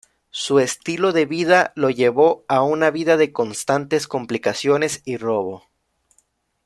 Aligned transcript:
Su 0.31 0.59
estilo 0.59 1.11
de 1.13 1.27
vida 1.27 1.73
lo 1.75 1.91
llevó 1.91 2.43
a 2.47 2.63
una 2.63 2.89
vida 2.89 3.17
de 3.17 3.31
constantes 3.31 4.07
complicaciones 4.07 5.03
y 5.05 5.17
robo. 5.17 5.65